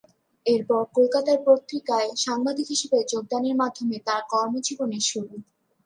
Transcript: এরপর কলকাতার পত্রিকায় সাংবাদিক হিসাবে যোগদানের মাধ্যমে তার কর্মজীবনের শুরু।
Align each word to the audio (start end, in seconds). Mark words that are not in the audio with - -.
এরপর 0.45 0.81
কলকাতার 0.95 1.39
পত্রিকায় 1.47 2.09
সাংবাদিক 2.17 2.67
হিসাবে 2.67 2.99
যোগদানের 3.11 3.55
মাধ্যমে 3.61 3.97
তার 4.07 4.21
কর্মজীবনের 4.31 5.03
শুরু। 5.11 5.33